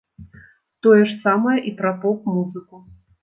[0.85, 2.75] Тое ж самае і пра поп-музыку!